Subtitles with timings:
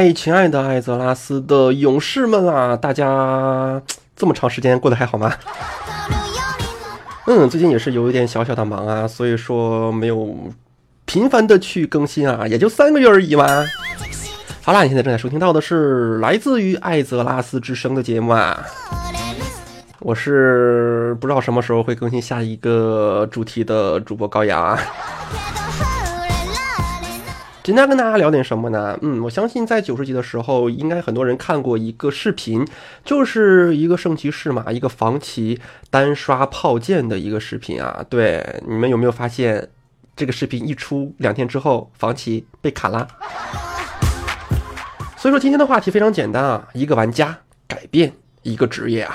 [0.00, 3.82] 嗨，亲爱的艾泽拉斯的勇士们啊，大家
[4.14, 5.34] 这么长时间过得还好吗？
[7.26, 10.36] 嗯，最近也是有一点小小的忙啊，所以说没有
[11.04, 13.44] 频繁的去更新啊，也就三个月而已嘛。
[14.62, 18.64] 好啦，你现在正在收听到的是来自于艾泽拉斯之声的节目啊。
[19.98, 24.78] 我是不知道什么时候会更新下一个主题的主播高阳啊。
[27.68, 28.98] 今天跟大家聊点什么呢？
[29.02, 32.66] 嗯，我相信在九十集的时候，应该很多人看过一个视频，
[33.04, 38.02] 就是一个圣骑士嘛，一个防骑单刷炮舰的一个视频啊。
[38.08, 39.68] 对，你们有没有发现，
[40.16, 43.06] 这个视频一出两天之后，防骑被砍了？
[45.18, 48.10] 所以说今天的话题非常简单啊，一个玩家改变
[48.44, 49.14] 一个职业啊。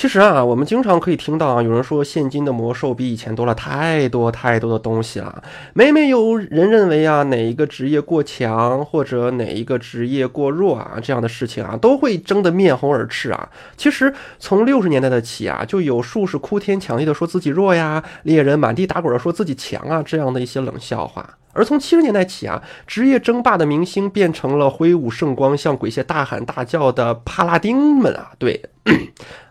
[0.00, 5.42] 其实啊，我们经常可以听到啊，有人说现今的魔兽比以前多了太多太多的东西了。
[5.74, 13.50] 每每有人认为啊，哪一个职业过强或者哪一个职业过弱啊，这样的事情啊，都会争得面红耳赤啊。
[13.76, 21.28] 其实从六十年代的起啊，就有术士哭天抢地的说自己弱呀，猎人满地打滚的说自己强啊，这样的一些冷笑话。
[21.52, 28.30] 而从七十年代起啊，职业争霸的明星变成了挥舞圣光、向鬼蟹大喊大叫的帕拉丁们啊！
[28.38, 28.70] 对，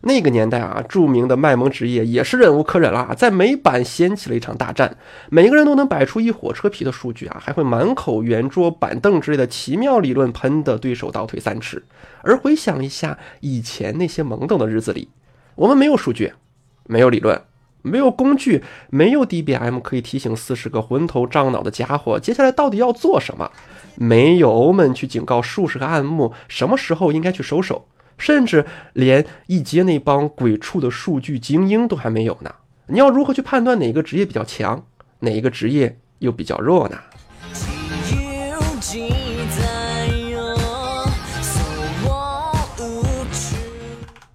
[0.02, 4.96] 那个年代啊，著名的卖萌职业也是忍无可忍了，在美版掀起了一场大战，
[5.30, 11.84] 每个人都能摆出一火车皮的数据啊，还会满口圆桌、板凳之类的奇妙理论，喷得对手倒退三尺。
[12.22, 15.10] 而回想一下以前那些懵懂的日子里，
[15.56, 16.34] 我们没有数据，
[16.86, 17.42] 没有理论。
[17.82, 23.52] 没有工具，没有 DBM 可以提醒四十个昏头胀脑的家伙接下来到底要做什么，
[23.96, 27.88] 没有欧们去警告数十个暗幕什么时候应该去收手，
[28.18, 32.54] 甚至连一阶那帮鬼畜的数据精英都还没有呢。
[32.88, 34.86] 你要如何去判断哪个职业比较强，
[35.20, 36.98] 哪一个职业又比较弱呢？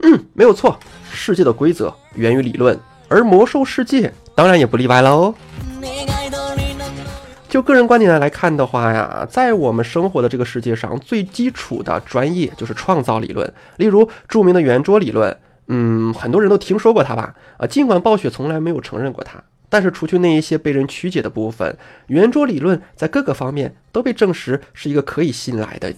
[0.07, 0.79] 嗯，没有错，
[1.11, 2.79] 世界的规则源于理论。
[3.15, 5.33] 而魔兽世界当然也不例外喽。
[7.49, 13.55] 就个人观点来看的话呀，在我们生活的这个世界上，最基础的专业就是创造理论。
[13.77, 15.39] 例如著名的圆桌理论，
[15.69, 17.33] 嗯，很多人都听说过它吧？
[17.59, 25.95] 啊，尽管暴雪从来没有承认过它，但是除去那一些被人曲解的部分，圆桌理论在各个方面都被证实是一个可以信赖的。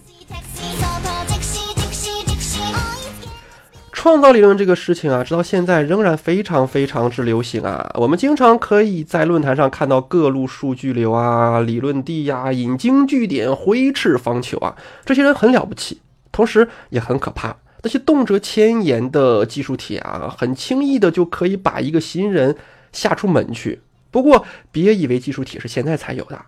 [4.07, 7.91] 创造理论这个事情啊，直到现在仍然非常非常之流行啊。
[7.95, 14.73] 我们经常可以在论坛上看到各路数据流啊、理论帝呀引经据典、挥斥方遒啊。
[15.03, 15.99] 这些人很了不起，
[16.31, 17.53] 同时也很可怕。
[17.83, 22.55] 那些动辄千言的技术帖啊，很轻易的就可以把一个新人
[22.93, 23.81] 吓出门去。
[24.09, 26.39] 不过，别以为技术帖是现在才有的，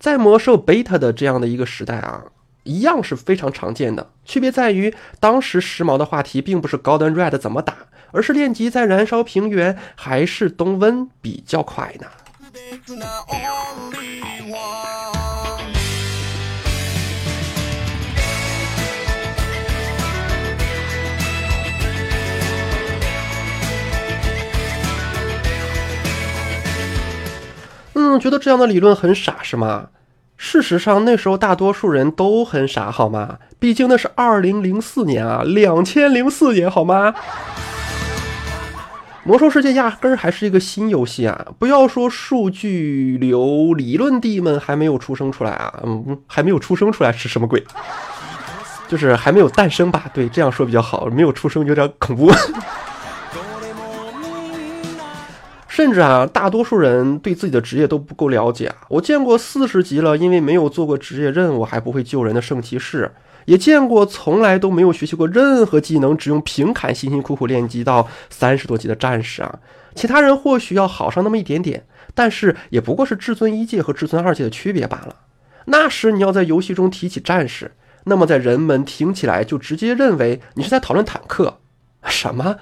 [0.00, 2.24] 在魔兽 beta 的这样的一个时代啊。
[2.66, 7.74] 一样是非常常见的，区别在于当时时髦的话题并不是高端 red 怎么打，
[8.10, 12.06] 而是练级在燃烧平原还是冬温比较快呢？
[27.94, 29.88] 嗯，觉得这样的理论很傻是吗？
[30.36, 33.38] 事实上，那时候大多数人都很傻，好吗？
[33.58, 37.14] 毕竟那是二零零四年啊，两千零四年，好吗？
[39.24, 41.46] 魔兽世界压根儿还是一个新游戏啊！
[41.58, 47.64] 不要说数据流理论帝们还没有出生出来啊，嗯，还没有出生出来是什么鬼？
[48.86, 50.04] 就是还没有诞生吧？
[50.14, 52.30] 对，这样说比较好，没有出生有点恐怖。
[55.76, 58.76] 甚至啊，大多数人对自己的职业都不够了解啊。
[58.88, 63.12] 我见过四十级了，因为没有做过职业任务还不会救人的圣骑士，
[63.44, 69.58] 也见过从来都没有学习过任何技能，只用平砍辛辛苦苦练级到三十多级的战士啊。
[69.94, 71.84] 其他人或许要好上那么一点点，
[72.14, 75.16] 但是也不过是至尊一界和至尊二界的区别罢了。
[75.66, 77.72] 那时你要在游戏中提起战士，
[78.04, 81.58] 那么在人们听起来就直接认为你是在讨论坦克。
[82.08, 82.56] 什么？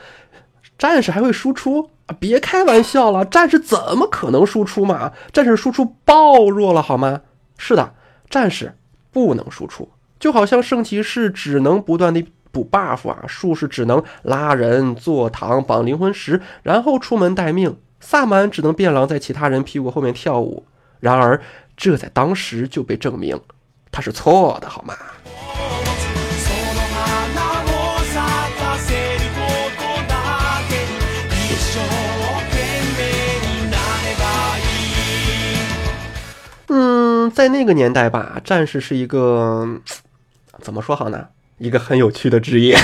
[0.79, 1.91] 战士还会输出？
[2.07, 2.17] 啊！
[2.21, 5.13] 别开玩笑了，战士怎么可能输出嘛？
[5.33, 7.23] 战士输出暴弱了好吗？
[7.57, 7.95] 是的，
[8.29, 8.75] 战士
[9.11, 9.89] 不能输出，
[10.19, 12.23] 就好像圣骑士只能不断的
[12.53, 20.67] 补 buff 啊，术士只能拉人坐堂绑灵魂石，然后出门待命，萨满只能变狼在其他人屁股后面跳舞。
[21.01, 21.41] 然而，
[21.77, 23.41] 这在当时就被证明，
[23.91, 24.95] 他是错的好吗？
[37.31, 39.67] 在那个年代吧，战士是一个
[40.61, 41.29] 怎么说好呢？
[41.59, 42.77] 一个很有趣的职业。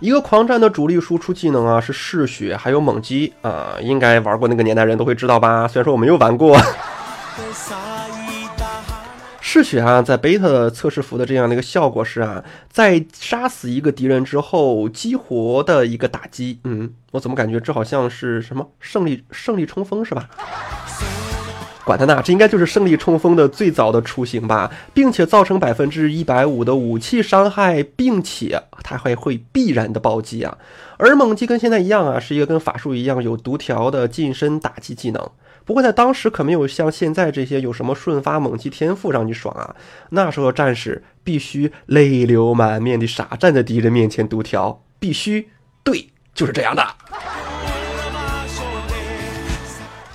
[0.00, 5.66] 一个狂战的主力输出技能啊，是嗜血，还有猛击啊，应该玩过那个年代人都会知道吧？
[5.66, 6.60] 虽然说我没有玩过。
[9.46, 16.58] 嗜血啊，在 beta 测试服的这样的一个效果是啊，在杀死一个敌人之后激活的一个打击。
[16.64, 20.30] 嗯，我怎么感觉这好像是什么胜利胜利冲锋是吧？
[21.84, 30.56] 管他呢，这应该就是胜利冲锋的最早的雏形吧，并且造成百分之一百五的武器伤害，并且它还会必然的暴击啊。
[30.96, 35.30] 而猛击跟现在一样啊，是一个跟法术一样有独条的近身打击技能。
[35.64, 39.74] 不过在当时可没有像现在这些有什么瞬发猛击天赋让你爽啊。
[40.10, 45.48] 那时候的战士必须泪流满面地傻站在敌人面前读条，必须
[45.82, 46.84] 对，就是这样的。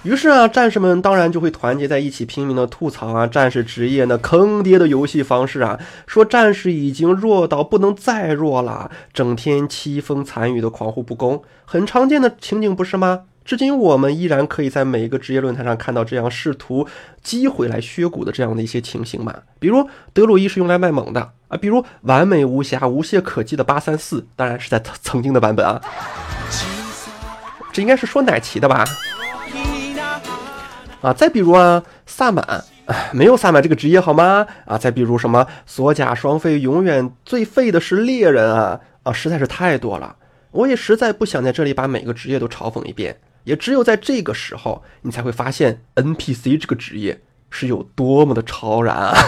[0.04, 13.24] 于是啊，战士们当然就会团结在一起，拼命的吐槽啊，战士职业那坑爹的游戏方式啊，说战士已经弱到不能再弱了，整天凄风惨雨的狂呼不公，很常见的情景不是吗？
[13.45, 16.88] 至今我们依然可以在每一个职业论坛上看到这样试图
[17.24, 25.81] 击毁来削骨的这样的一些情形嘛，比如德鲁伊是用来卖萌的啊，比如完美无瑕、无懈可击的八三四，当然是在曾经的版本啊，
[27.71, 28.86] 这应该是说奶骑的吧。
[31.01, 32.63] 啊，再比如啊，萨满，
[33.13, 34.45] 没有萨满这个职业好吗？
[34.65, 38.81] 啊，再比如什么锁甲双废，永远最废的是猎人啊！
[39.03, 40.18] 啊，实在是太多了，
[40.51, 43.18] 我也实在不想在这里把每个职业都嘲讽一遍。
[43.44, 49.15] 也只有在这个时候，你才会发现 NPC 这个职业是有多么的超然啊！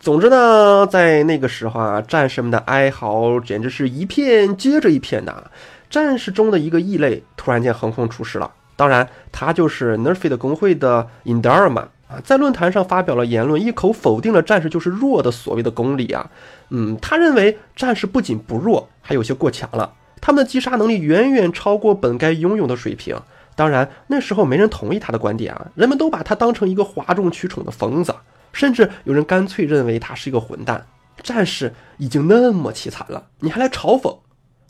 [0.00, 5.50] 总之呢，在那个时候啊，战士们的哀嚎简直是一片接着一片的。
[5.90, 16.28] 战士中的一个异类突然间横空出世了，当然，他就是 Nerfed 工会的 Indarma 啊，在论坛上发表了言论，一口否定了战士就是弱的所谓的公理啊。
[16.70, 23.16] 嗯，他认为战士不仅不弱，还有些过强了，他们的击杀能力远远超过本该拥有的水平。
[23.54, 28.14] 当然，那时候没人同意他的观点啊，人们都把他当成一个哗众取宠的疯子。
[28.52, 30.86] 甚至有人干脆认为他是一个混蛋。
[31.22, 34.18] 战士已经那么凄惨了，你还来嘲讽？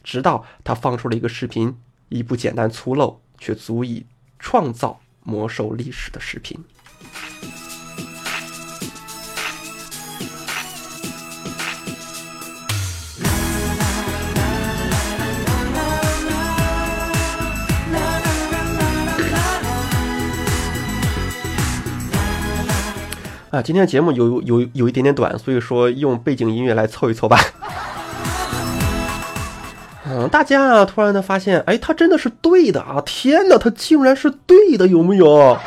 [0.03, 1.77] 直到他放出了一个视频，
[2.09, 4.05] 一部简单粗陋却足以
[4.39, 6.59] 创造魔兽历史的视频。
[23.53, 27.37] 啊，今天的节目有有有一点点短，所以说用背景音乐来凑一凑吧。
[30.07, 33.03] 嗯，大家啊，突然的发现，哎，他真的是对的啊！
[33.05, 35.59] 天哪，他竟然是对的，有没有？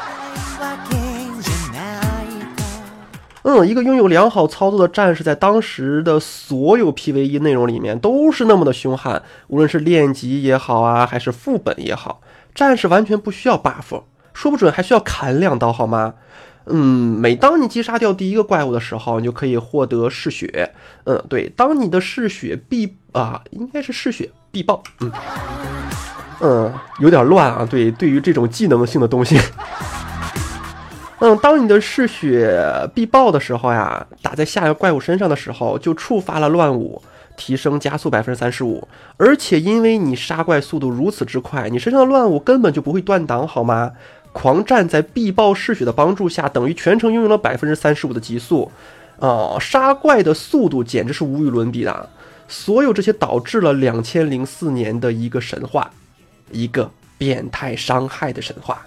[3.43, 12.21] 嗯，一个拥有良好操作的战士，在当时的所有 PVE 内容里面都是那么的凶悍，无论是练级也好啊，还是副本也好，
[12.55, 16.13] 战士完全不需要 buff，说不准还需要砍两刀，好吗？
[16.67, 20.73] 嗯，每当你击杀掉第一个怪物的时候，你就可以获得嗜血。
[21.03, 24.81] 嗯，对，当你的嗜血必啊，应该是嗜血必爆。
[25.01, 25.11] 嗯，
[26.39, 27.67] 嗯，有点乱啊。
[27.69, 29.37] 对，对于这种技能性的东西，
[31.25, 32.61] 嗯，当你的嗜血
[32.93, 37.01] 必爆的时候呀，打在下一个怪物身上的时候，就触发了乱舞，
[37.37, 38.85] 提升加速百分之三十五。
[39.15, 43.93] 而且因为你杀怪速度如此之快，你身上的乱舞根本就不会断档，好吗？
[44.33, 48.69] 狂战在必爆嗜血的帮助下，等于全程拥有了百分之三十五的极速，
[49.17, 52.09] 啊，杀怪的速度简直是无与伦比的。
[52.49, 55.89] 所有这些导致了两千零四年的一个神话，
[56.51, 58.85] 一个变态伤害的神话。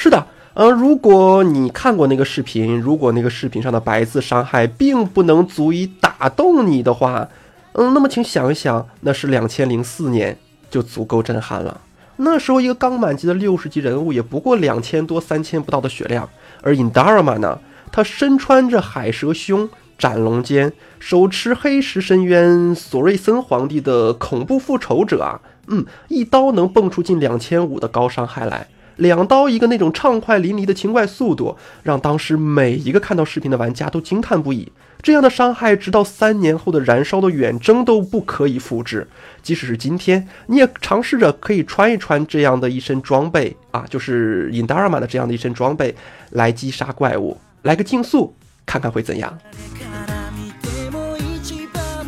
[0.00, 0.24] 是的，
[0.54, 7.28] 呃，如果你看过那个视频，如果那个视频上的白字伤害并不能足以打动你的话，
[7.72, 10.38] 嗯，那么请想一想，那是两千零四年
[10.70, 11.80] 就足够震撼了。
[12.18, 16.28] 那时候，一个刚满级的六十级人物也不过两千多、三千不到的血量，
[16.62, 17.58] 而 Indarma 呢，
[17.90, 34.71] 他身穿着海蛇胸、斩龙肩，手持黑石深渊，索瑞森皇帝的恐怖复仇者啊，嗯，一刀能蹦出近两千五的高伤害来，两刀一个那种畅快淋漓的清怪速度，让当时每一个看到视频的玩家都惊叹不已。
[35.01, 39.05] 这样的伤害，直到三年后的燃烧的远征都不可以复制。
[39.41, 45.93] 即使是今天，你也尝试着可以穿一穿这样的一身装备啊，就是 Indarma 的这样的一身装备，
[46.29, 48.33] 来击杀怪物，来个竞速，
[48.65, 49.37] 看看会怎样。
[49.77, 52.05] から見ても一番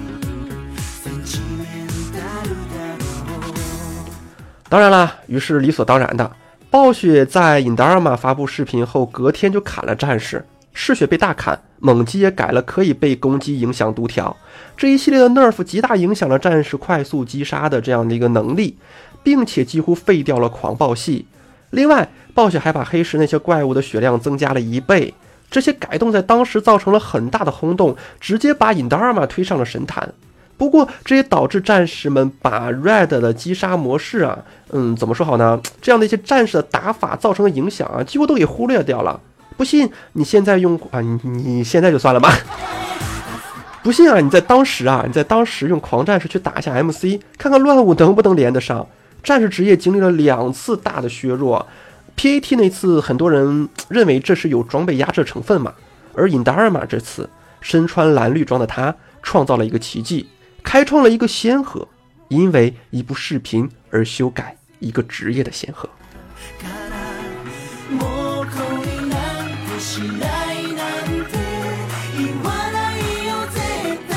[1.04, 3.52] センチメンタルだろう
[4.70, 6.32] 当然啦，于是理所当然的，
[6.71, 14.37] 暴雪在尹达尔玛发布视频后，隔天就砍了战士，嗜血被大砍，猛击也改了可以被攻击影响读条。
[14.77, 18.79] 这一系列的 nerf 极大影响了战士快速击杀的这样的一个能力，
[19.25, 21.27] 并且几乎废掉了狂暴系。
[21.71, 25.13] 另外，暴雪还把黑石那些怪物的血量增加了一倍。
[25.51, 30.15] 这些改动在当时造成了很大的轰动，直接把尹达尔玛推上了神坛。
[30.61, 34.39] 不过，这也导致战士们把 Red 的击杀模式啊，
[34.73, 35.59] 嗯，怎么说好呢？
[35.81, 39.19] 这样的一些战士的打法造成的影响啊，几乎都给忽略掉了。
[39.57, 42.31] 不信，你现在用啊，你你现在就算了吧。
[43.83, 48.87] 不信啊，你在当时啊，你在当时用狂战士去打一下 MC，看看乱舞能不能连得上。
[49.23, 51.67] 战士职业经历了两次大的削弱
[52.19, 55.73] ，PAT 那次很多人认为这是有装备压制成分嘛，
[56.15, 57.31] 而尹达尔玛这次
[57.63, 60.27] 身穿蓝绿装的他创造了一个奇迹，
[60.64, 61.88] 开创了一个先河，
[62.28, 65.90] 因为一部视频而修改一个职业的先河。
[66.60, 71.38] からもう恋なんてしないなんて
[72.18, 73.58] 言わないよ絶
[74.10, 74.14] 対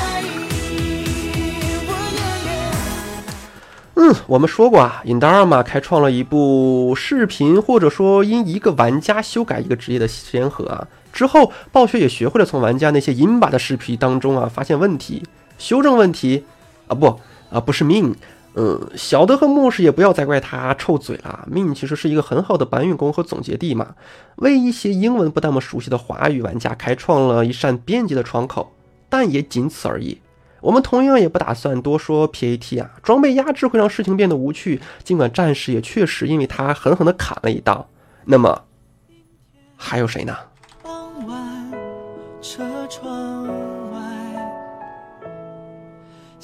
[1.87, 10.88] Oh, yeah, yeah 嗯，我们说过啊，尹达尔玛开创了一部视频或者说因一个玩家修改一个职业的先河啊。
[11.12, 15.25] 之后，暴雪也学会了从玩家那些银把的视频当中啊发现问题，
[15.63, 16.43] 修正问题
[16.89, 17.17] 啊不
[17.50, 18.13] 啊不是命。
[18.55, 21.48] 嗯，小德和牧师也不要再怪他臭嘴了。
[21.50, 23.96] 命其实是一个很好的搬运工和总结地嘛，
[24.36, 28.74] 为一些英文不那么熟悉的华语玩家开创了一扇便捷的窗口，
[29.10, 30.20] 但也仅此而已。
[30.60, 34.82] 我们同样也不打算多说 PAT 啊，装备压制会让事情变得无趣。
[35.03, 37.88] 尽管战士也确实因为他狠狠地砍了一刀，
[38.25, 38.62] 那么
[39.75, 40.36] 还有谁呢？
[40.84, 41.72] 傍晚，
[42.39, 43.42] 车窗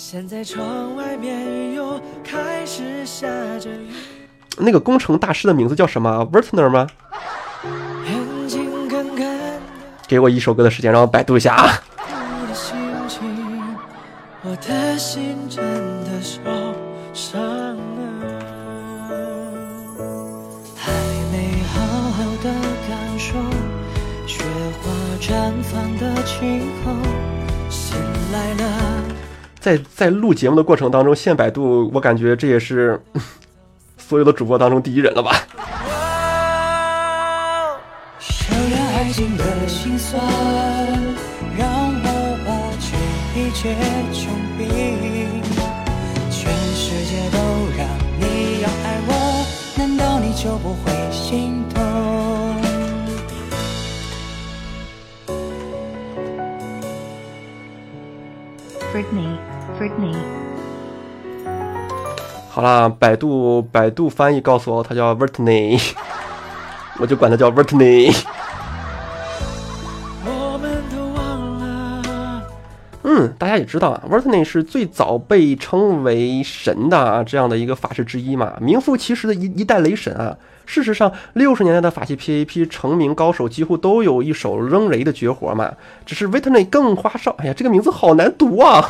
[0.02, 3.28] 现在窗外面又开始下
[3.60, 3.90] 着雨，
[4.58, 6.88] 那个工程大师的名字叫什么？Wertner 吗？
[8.06, 9.60] 眼睛干干，
[10.08, 11.84] 给我一首歌的时间，让我百度一下啊。
[14.42, 15.29] 我的心
[29.60, 33.00] 在在录节目的过程当中，现百度，我感觉这也是
[33.98, 35.32] 所有的主播当中第一人了吧？
[38.20, 40.22] 修炼爱情的心酸，
[41.58, 42.96] 让我忘记
[43.36, 43.76] 一切
[44.14, 45.42] 穷兵。
[46.32, 47.38] 全世界都
[47.78, 47.86] 让
[48.20, 49.46] 你要爱我，
[49.78, 51.84] 难道你就不会心痛
[58.92, 59.38] ？Britney,
[62.50, 65.80] 好啦，百度百度翻译告诉我，他叫 Vertney，
[67.00, 68.14] 我就管他叫 Wertney。
[70.26, 72.44] 我们都忘了。
[73.04, 80.36] 嗯，大家也知道啊，Vertney 是最早被称为神的啊这样的一个法师之一嘛，名副其实的一一代雷神啊。
[80.66, 85.72] 事实上，六十年代的法系 PAP 成名高手几乎都有一手扔雷的绝活嘛，
[86.06, 87.34] 只是 Vertney 更花哨。
[87.40, 88.84] 哎呀，这个名字好难读啊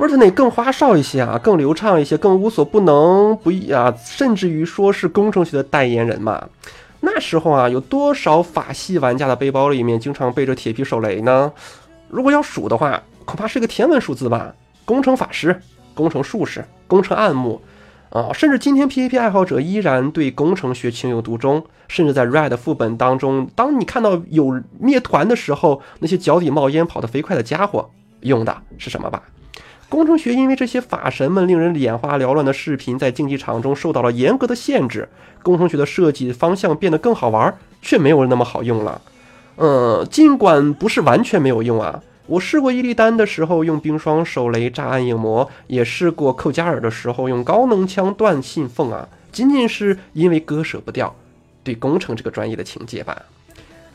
[0.00, 6.48] ！Wertney 更花哨一些啊，更流畅一些，更无所不能不一啊，甚至于说是工程学的代言人嘛。
[7.00, 11.52] 那时候啊，有多少法系玩家的背包里面经常背着铁皮手雷呢？
[12.08, 14.54] 如果要数的话，恐怕是个天文数字吧。
[14.86, 15.60] 工程法师、
[15.94, 17.60] 工程术士、工程暗牧，
[18.08, 21.62] 啊，甚至今天 PVP 爱好者依然对工程学情有独钟。
[21.88, 27.90] 甚至在 Red 副本当中，当你看到有灭团的时候，那些脚底冒烟、跑得飞快的家伙，
[28.20, 29.20] 用的是什么吧？
[29.90, 35.08] 工程学因为这些法神们令人眼花缭乱的视频在竞技场中受到了严格的限制，
[35.42, 39.02] 工程学的设计方向变得更好玩，却没有那么好用了。
[39.56, 51.12] 嗯，尽管不是完全没有用啊，我试过伊利丹的时候用冰霜手雷炸暗影魔，也试过寇加尔的时候用高能枪断信奉啊，仅仅是因为割舍不掉
[51.64, 53.20] 对工程这个专业的情节吧。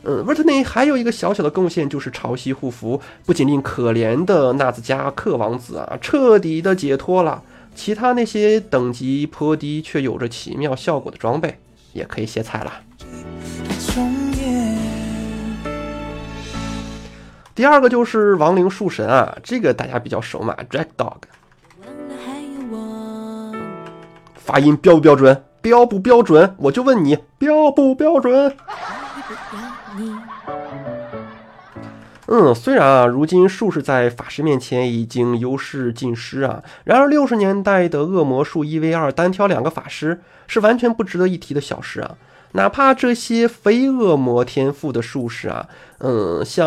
[0.08, 7.42] 嗯，维特内还有一个小小的贡献，就是潮汐护符，不仅令可怜的纳兹加克王子啊彻底的解脱了，
[7.74, 11.58] 其他那些等级颇低却有着奇妙效果的装备
[11.92, 12.72] 也可以歇菜了。
[17.52, 21.16] 第二个就是亡灵树神啊，这个大家比较熟嘛，Drag Dog，
[24.36, 25.42] 发音标不标准？
[25.60, 26.54] 标不标准？
[26.58, 28.54] 我就问你，标不标准？
[32.28, 42.16] 嗯，虽然啊，如今术士在法师面前已经优势尽失啊，然而六十年代的恶魔术一 v 二单挑两个法师是完全不值得一提的小事啊。
[42.52, 46.66] 哪怕这些非恶魔天赋的术士啊，嗯，像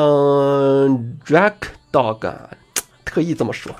[1.25, 1.53] Drag
[1.91, 2.49] Dog 啊，
[3.03, 3.75] 特意这么说，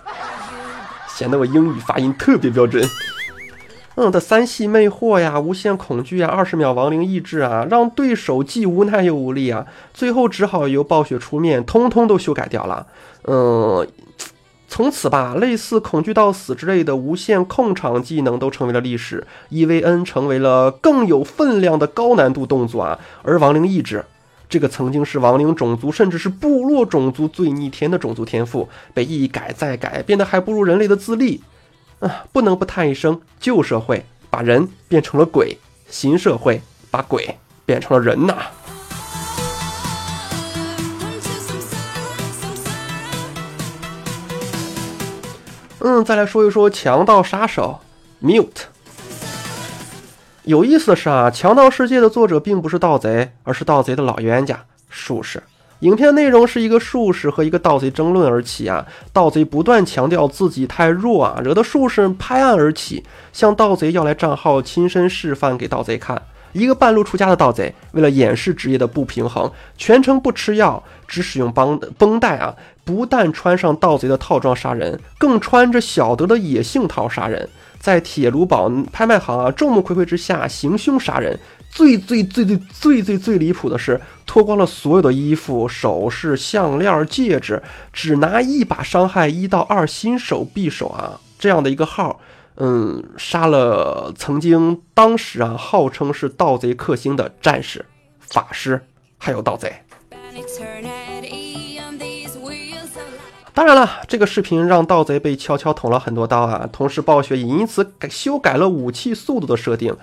[1.07, 2.83] 显得我英语发音特别标准。
[4.01, 12.87] 嗯，的三系魅惑呀，无限恐惧啊，二十秒亡灵意志啊，让对手既无奈又无力啊，最后只好由暴雪出面，通通都修改掉了。
[13.25, 13.85] 嗯，
[14.69, 24.05] 从此吧，类似恐惧到死之类的无限控场技能都成为了历史，EVN 成为了更有分量的高难度动作啊，而亡灵意志。
[24.47, 31.41] 这个曾经是亡灵种族，甚至是部落种族最逆天的种族天赋，被一改再改，变得还不如人类的自立。
[31.99, 35.57] 啊，不能不叹一声：旧社会把人变成了鬼，
[35.89, 38.37] 新社会把鬼变成了人呐。
[45.81, 47.79] 嗯，再来说一说强盗杀手
[48.21, 48.63] Mute。
[50.43, 55.43] 有意思的是啊，《强盗世界》的作者并不是盗贼，而是盗贼的老冤家术士。
[55.79, 66.21] 影片内容是一个术士和一个盗贼争论而起啊，盗贼不断强调自己太弱啊，惹得术士拍案而起，向盗贼要来账号，亲身示范给盗贼看。
[66.51, 77.47] 一个半路出家的盗贼，为了掩饰职业的不平衡，全程不吃药，只使用绷绷带啊，不但穿上盗贼的套装杀人，更穿着小德的野性套杀人，
[77.79, 81.39] 在铁炉堡拍卖行啊众目睽睽之下行凶杀人。
[81.69, 87.61] 最最最最最最最离谱的是，脱光了所有的衣服、首饰、项链、戒指，
[87.93, 92.19] 只拿一把伤害一到二新手匕首啊这样的一个号，
[92.57, 97.85] 嗯，杀了曾经当时啊号称是盗贼克星的战士、
[98.19, 98.81] 法师，
[99.17, 99.73] 还有盗贼。
[103.53, 109.95] 当然了，这个视频让盗贼被悄悄捅了很多刀啊，同时暴雪也因此改修改了武器速度的设定。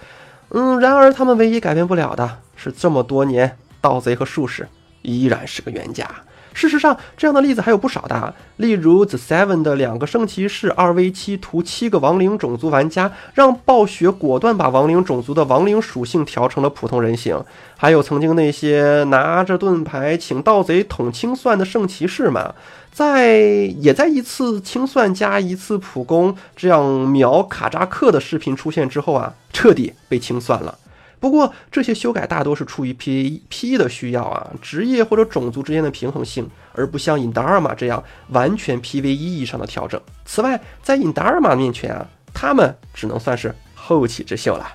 [0.51, 4.69] 嗯，然而他们唯一改变不了的是，这么多年，盗贼和术士
[5.03, 6.09] 依然是个冤家。
[6.55, 17.39] 事实上，这样的例子还有不少的，例如 The Seven 的两个圣骑士二 v 七屠七个亡灵种族玩家，让暴雪果断把亡灵种族的亡灵属性调成了普通人形。
[17.77, 22.55] 还有曾经那些拿着盾牌请盗贼捅清算的圣骑士们，
[22.97, 23.35] 在
[23.79, 30.79] 也在一次清算加一次普攻这样秒卡扎克的视频出现之后啊，彻底被清算了。
[31.21, 40.01] 不过这些修改大多是出于 PVP 的需要啊，职业或者种族之间的平衡性，而不像尹达尔玛这样完全 PVE 意义上的调整。
[40.25, 44.67] 此外，在尹达尔玛面前啊，他们只能算是后起之秀了。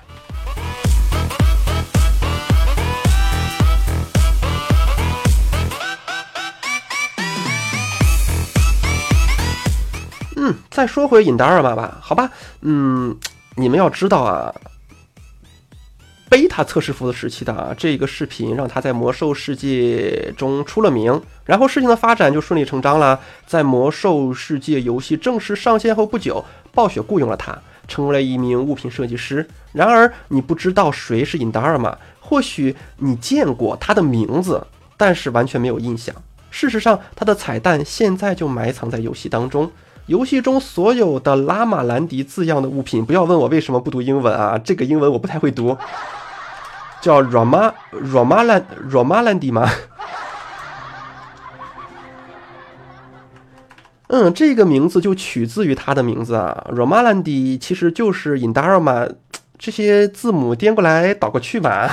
[10.44, 12.28] 嗯，再说回尹达尔玛吧，好吧，
[12.62, 13.16] 嗯，
[13.54, 14.52] 你们要知道啊。
[16.28, 23.20] 贝塔测试服的时期的啊，这个视频让他在魔兽世界中出了名，然后事情的发展就顺理成章了。
[23.46, 29.48] 在魔兽世界游戏正式上线后不久，暴雪雇佣了他，成为了一名物品设计师。
[29.70, 36.12] 然而，你不知道谁是尹达尔玛，或许你见过他的名字，但是完全没有印象。
[36.50, 39.70] 事实上，他的彩蛋现在就埋藏在游戏当中。
[40.06, 45.76] 游戏中所有的拉玛兰迪字样的物品，不要问我为什么不读英文啊，这个英文我不太会读。
[47.00, 49.68] 叫 Rama Rama Land Rama Landi 吗？
[54.08, 56.66] 嗯，这个名字就取自于他的名字啊。
[56.70, 59.10] ，Rama Landi 其实就是 Indarma，
[59.58, 61.88] 这些字母颠过来倒过去嘛。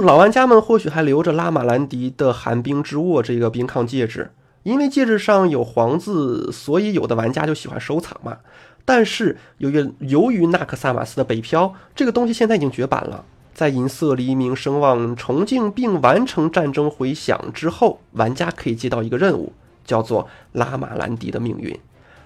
[0.00, 4.30] 老玩家们或许还留着拉玛兰迪的寒冰之握这个冰抗戒指。
[4.62, 8.38] 因为戒指上有黄字，所以有的玩家就喜欢收藏嘛。
[8.84, 13.24] 但是由于由于纳克萨玛斯的北漂，这个东西现在已经绝版了。
[13.52, 19.52] 在银色黎明声望重庆并完成战争回响之后，玩家可以接到一个任务，
[19.84, 21.76] 叫做拉玛兰迪的命运。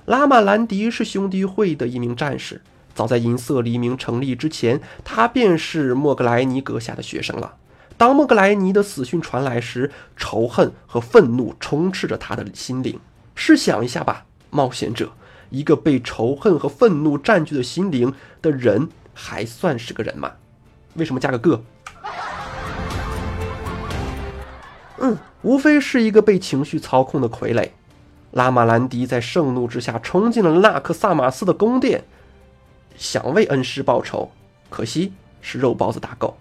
[0.05, 2.61] 拉玛兰迪是兄弟会的一名战士，
[2.97, 7.57] 早在银色黎明成立之前，他便是莫格莱尼阁下的学生了。
[7.99, 12.99] 当莫格莱尼的死讯传来时，仇恨和愤怒充斥着他的心灵。
[13.35, 15.13] 试想一下吧，冒险者，
[15.51, 20.33] 一个被仇恨和愤怒占据的心灵的人，还算是个人吗？
[20.95, 21.63] 为什么加个个？
[24.99, 27.69] 嗯，无非是一个被情绪操控的傀儡。
[28.33, 32.05] 拉玛兰迪在盛怒之下冲进了纳克萨马斯的宫殿，
[32.97, 34.31] 想为恩师报仇，
[34.71, 35.13] 可惜。
[35.49, 36.37] 是肉包子打狗。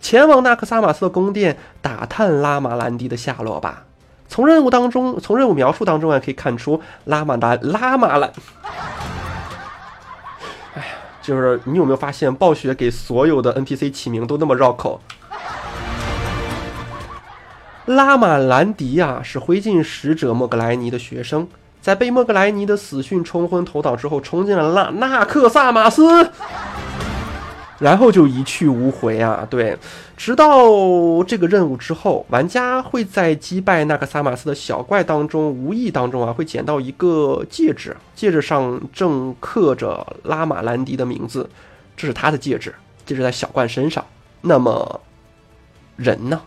[0.00, 3.84] 前往纳克萨玛斯的宫殿，打探拉玛兰迪的下落吧。
[4.28, 8.32] 从任务当中，从任务描述当中啊，可以看出拉玛达拉玛兰。
[10.72, 10.86] 哎呀，
[11.20, 15.02] 就是你有没有发现，暴雪给所有的 NPC 起名都那么绕口？
[17.84, 21.46] 拉玛兰迪呀、是灰烬使者莫格莱尼的学生，
[21.86, 26.28] 在被莫格莱尼的死讯冲昏头脑之后，冲进了纳纳克萨马斯。
[27.78, 29.46] 然后就一去无回啊！
[29.48, 29.78] 对，
[30.16, 30.58] 直到
[31.28, 41.48] 这个任务之后，玩家会在击败那克萨马斯的小怪当中，无意当中啊，会捡到一个戒指，戒指上正刻着拉玛兰迪的名字，
[41.96, 44.04] 这是他的戒指，戒指在小怪身上。
[44.40, 45.00] 那么，
[45.94, 46.42] 人呢？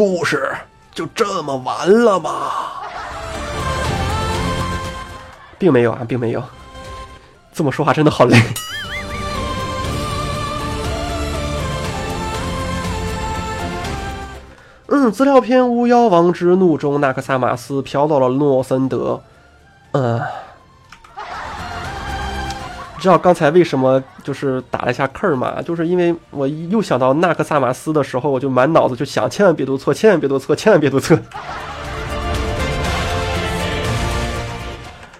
[0.00, 0.50] 故事
[0.94, 2.30] 就这么完了吗？
[5.58, 6.42] 并没有啊，并没有。
[7.52, 8.34] 这么说话真的好累。
[14.86, 19.20] 嗯，资料片《巫妖王之怒》中，纳克萨玛斯飘到了诺森德。
[19.92, 20.18] 嗯，
[23.00, 25.62] 知道刚才为什么就是打了一下坑吗？
[25.62, 31.18] 就是因为我又想到纳克萨玛斯的时候，我就满脑子就想，千万别读错，千万别读错，千万别读错。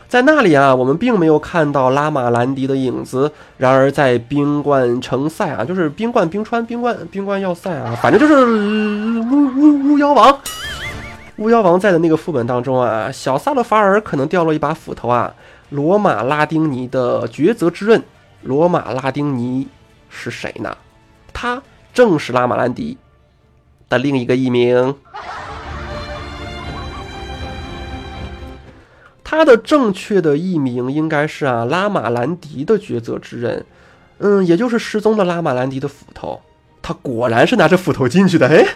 [0.08, 3.32] 在那里啊，我们并没有看到拉玛兰迪的影子。
[3.56, 10.38] 然而，在冰冠城塞啊，就是冰冠冰川、冰冠冰冠要塞啊，反正就是巫巫巫妖王。
[11.36, 15.32] 巫妖王在的那个副本当中啊，小萨勒法尔可能掉了一把斧头啊。
[15.70, 18.02] 罗马拉丁尼的抉择之刃，
[18.42, 19.68] 罗马拉丁尼
[20.09, 20.76] 是谁呢？
[21.33, 21.62] 他
[21.94, 22.98] 正是拉玛兰迪
[23.88, 24.94] 的另一个艺名。
[29.22, 33.64] 他的正确的译名应该是啊，拉玛兰迪的抉择之刃，
[34.18, 36.40] 嗯，也就是失踪的拉玛兰迪的斧头。
[36.83, 38.66] 他果然是拿着斧头进去的，哎，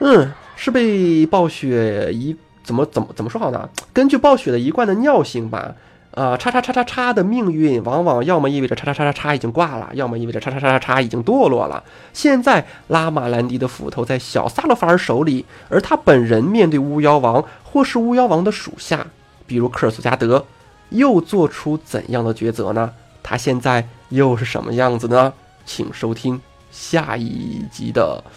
[0.00, 3.68] 嗯，是被暴雪一怎么怎么怎么说好呢？
[3.94, 5.74] 根据暴雪的一贯的尿性吧，
[6.10, 11.82] 啊，叉叉叉叉叉的命运往往要么意味着叉叉叉叉叉已经挂了，要么意味着叉叉叉叉叉已经堕落了。
[12.12, 17.44] 现在拉玛兰迪的斧头在小萨勒法尔手里，而他本人面对巫妖王。
[17.62, 19.06] 或是巫妖王的属下，
[19.46, 20.46] 比如克尔苏加德，
[20.88, 22.90] 又做出怎样的抉择呢？
[23.22, 25.34] 他现在又是什么样子呢？
[25.66, 28.24] 请收听下一集的《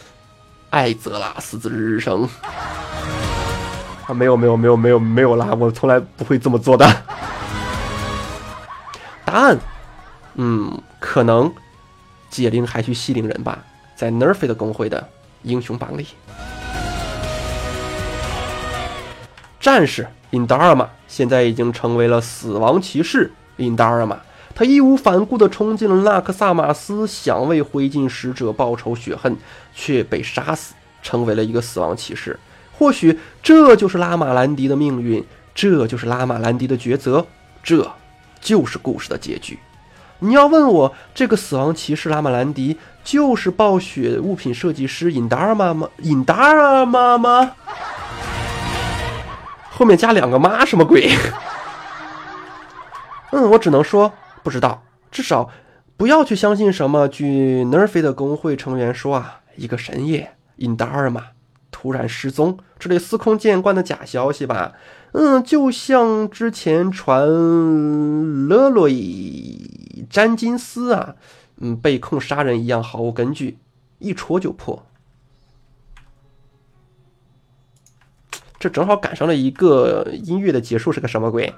[0.71, 2.27] 艾泽拉斯之日生》
[4.09, 4.13] 啊！
[4.13, 6.83] 没有没有没有没有没有啦，我从来不会这么做的。
[9.23, 9.59] 答案，
[10.33, 11.53] 嗯，可能
[12.27, 13.59] 解铃还需系铃人吧，
[13.95, 15.07] 在 Nerf 的工会的
[15.43, 16.07] 英雄榜里。
[19.59, 24.17] 战士印达尔玛现在已经成为了死亡骑士印达尔玛，
[24.55, 29.37] 他义无反顾地冲进了纳克萨玛斯，想为灰烬使者报仇雪恨，
[29.75, 32.39] 却被杀死，成为了一个死亡骑士。
[32.79, 35.21] 或许这就是拉玛兰迪的命运，
[35.53, 37.27] 这就是拉玛兰迪的抉择，
[37.61, 37.91] 这
[38.39, 39.59] 就是故事的结局。
[40.19, 45.89] 你要问我，这个死亡骑士拉玛兰迪就是暴雪物品设计师尹达尔玛吗？
[45.97, 47.51] 尹达尔玛吗？
[49.69, 51.11] 后面加两个妈什么鬼？
[53.31, 54.81] 嗯，我只能说不知道。
[55.11, 55.49] 至少
[55.97, 57.09] 不要去相信什么。
[57.09, 61.23] 据 Nerf 的工会成员说啊，一个神夜，尹达尔玛
[61.71, 64.73] 突然失踪，这类司空见惯的假消息吧。
[65.11, 67.27] 嗯，就像之前传
[68.47, 71.15] 勒洛伊詹金斯啊，
[71.57, 73.57] 嗯，被控杀人一样，毫无根据，
[73.97, 74.85] 一戳就破。
[78.59, 81.53] 这正好赶上了一个音乐的结束，是个什么鬼？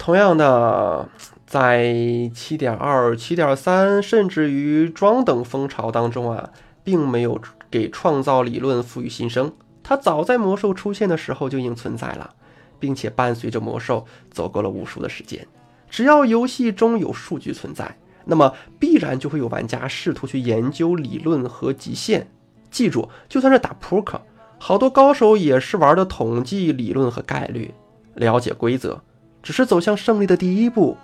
[0.00, 1.06] 同样的。
[1.46, 6.50] 在七点二、七点三，甚至于装等风潮当中啊，
[6.84, 9.52] 并没有给创造理论赋予新生。
[9.82, 12.30] 它早在魔兽出现的时候就已经存在了，
[12.78, 15.44] 并且伴随着魔兽走过了无数的时间。
[15.88, 22.30] 只要游戏中有数据存在，那么必然就会有玩家试图去研究理论和极限。
[22.70, 24.22] 记住，就算是打扑克，
[24.56, 27.74] 好多高手也是玩的统计理论和概率，
[28.14, 29.02] 了解规则，
[29.42, 30.96] 只是走向胜利的第一步。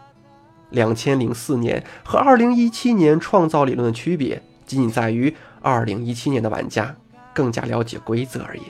[0.71, 6.97] 两千零四年和二零一七年创造理论的区别，仅仅在于二零一七年的玩家
[7.33, 8.63] 更加了解规则而已。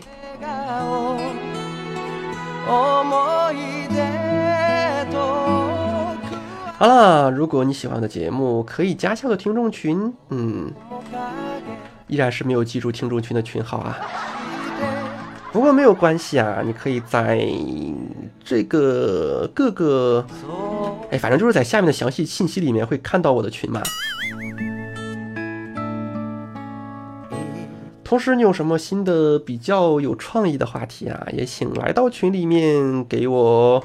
[6.78, 10.12] 好了，如果你喜欢的节目，可以加下我的听众群。
[10.28, 10.70] 嗯，
[12.06, 13.96] 依然是没有记住听众群的群号啊。
[15.50, 17.40] 不过没有关系啊，你可以在
[18.45, 20.25] 这个各个，
[21.09, 23.81] 哎，反正就是在下面的详细信息里面会看到我的群嘛。
[28.03, 33.81] 同时，你有什么新的比较有创意的话题啊，也请来到群里面给我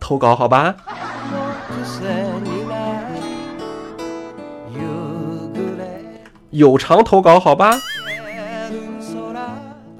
[0.00, 0.74] 投稿，好吧？
[1.72, 2.04] 癖
[2.42, 3.20] になり
[4.72, 4.78] 夕
[5.52, 5.80] 暮れ
[6.50, 7.74] 有偿投稿，好吧？
[7.74, 7.80] る
[9.14, 9.34] 空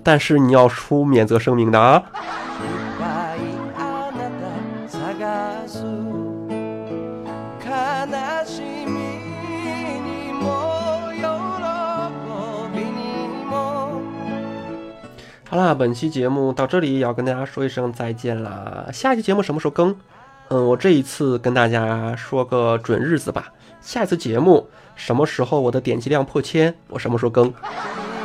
[0.02, 2.02] 但是你要出免责声明的啊。
[15.66, 18.86] 好啦，本期节目到这里也要跟大家说一声再见啦。
[18.92, 19.94] 下一期节目什么时候更？
[20.48, 23.52] 嗯，我这一次跟大家说个准日子吧。
[23.80, 27.46] 下一次节目什么时候我的点击量破千，我什么时候更？
[27.48, 27.52] 見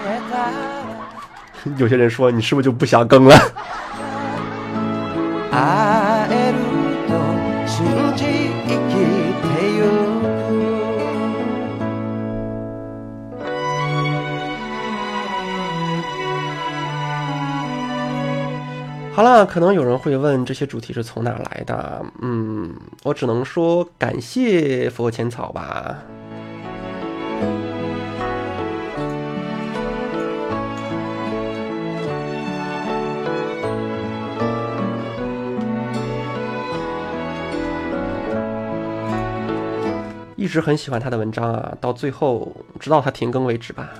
[0.05, 3.35] えたら 有些人说你是不是就不想更了？
[5.51, 5.57] 会
[19.14, 22.02] 好了，可能有人会问这些主题是从哪来的？
[22.22, 25.98] 嗯，我只能说感谢佛前草吧。
[40.36, 43.90] 一直很喜欢他的文章啊，到最后直到他停更为止吧。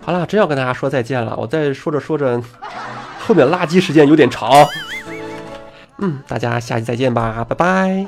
[0.00, 2.40] 好了，真要跟大家说再见了，我再说着说着，
[3.21, 4.67] 后面垃圾时间有点长。
[5.99, 8.07] 嗯，大家下期再见吧，拜拜。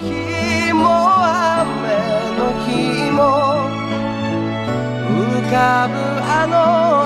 [0.00, 0.86] 日も
[1.18, 1.64] 雨
[2.36, 3.18] の日も
[5.08, 7.01] 浮かぶあの